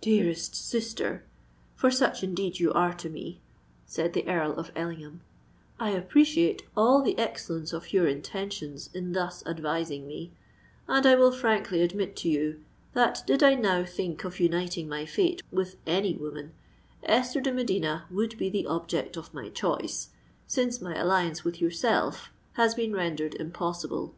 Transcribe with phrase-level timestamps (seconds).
[0.00, 3.42] "Dearest sister—for such indeed you are to me,"
[3.84, 5.20] said the Earl of Ellingham,
[5.78, 10.32] "I appreciate all the excellence of your intentions in thus advising me;
[10.88, 12.64] and I will frankly admit to you,
[12.94, 16.54] that did I now think of uniting my fate with any woman,
[17.02, 20.08] Esther de Medina would be the object of my choice,
[20.46, 24.14] since my alliance with yourself has been rendered impossible.